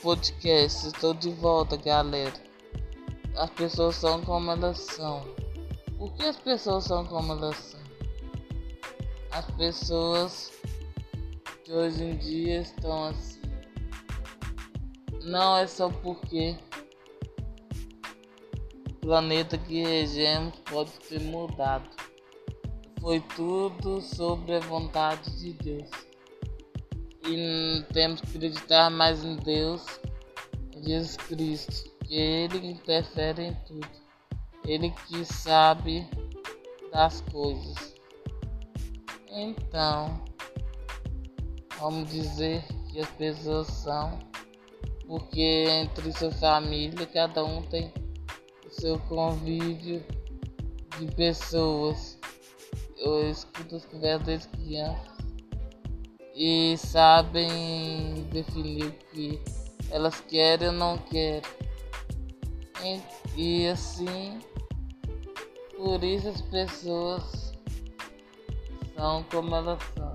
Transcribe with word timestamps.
podcast. 0.00 0.86
Estou 0.86 1.12
de 1.12 1.30
volta, 1.30 1.76
galera. 1.76 2.32
As 3.36 3.50
pessoas 3.50 3.96
são 3.96 4.22
como 4.22 4.50
elas 4.50 4.78
são. 4.78 5.22
Por 5.98 6.12
que 6.14 6.22
as 6.22 6.36
pessoas 6.36 6.84
são 6.84 7.04
como 7.04 7.32
elas 7.32 7.56
são? 7.56 7.80
As 9.32 9.46
pessoas 9.52 10.52
de 11.64 11.72
hoje 11.72 12.04
em 12.04 12.16
dia 12.16 12.60
estão 12.60 13.08
assim. 13.08 13.40
Não 15.24 15.56
é 15.56 15.66
só 15.66 15.90
porque 15.90 16.56
o 18.88 18.94
planeta 19.00 19.58
que 19.58 19.82
regemos 19.82 20.54
pode 20.70 20.92
ter 21.08 21.20
mudado. 21.20 21.90
Foi 23.00 23.20
tudo 23.34 24.00
sobre 24.00 24.54
a 24.54 24.60
vontade 24.60 25.30
de 25.38 25.52
Deus 25.54 26.09
e 27.32 27.84
temos 27.92 28.20
que 28.20 28.36
acreditar 28.36 28.90
mais 28.90 29.24
em 29.24 29.36
Deus, 29.36 29.84
Jesus 30.82 31.16
Cristo, 31.16 31.90
que 32.04 32.14
Ele 32.14 32.72
interfere 32.72 33.42
em 33.42 33.54
tudo. 33.66 33.88
Ele 34.64 34.90
que 34.90 35.24
sabe 35.24 36.06
das 36.92 37.20
coisas. 37.22 37.94
Então, 39.28 40.22
vamos 41.78 42.10
dizer 42.10 42.64
que 42.90 43.00
as 43.00 43.10
pessoas 43.12 43.68
são, 43.68 44.18
porque 45.06 45.66
entre 45.68 46.12
sua 46.12 46.32
família 46.32 47.06
cada 47.06 47.44
um 47.44 47.62
tem 47.62 47.92
o 48.66 48.70
seu 48.70 48.98
convívio 49.00 50.04
de 50.98 51.06
pessoas. 51.14 52.18
Eu 52.96 53.30
escuto 53.30 53.76
as 53.76 53.84
conversas 53.86 54.26
desde 54.26 54.48
criança 54.48 55.19
e 56.42 56.74
sabem 56.78 58.26
definir 58.32 58.86
o 58.86 58.92
que 58.92 59.38
elas 59.90 60.22
querem 60.22 60.68
ou 60.68 60.72
não 60.72 60.96
querem. 60.96 61.42
E, 62.82 63.02
e 63.36 63.68
assim, 63.68 64.38
por 65.76 66.02
isso 66.02 66.28
as 66.28 66.40
pessoas 66.40 67.52
são 68.96 69.22
como 69.24 69.54
elas 69.54 69.82
são. 69.94 70.09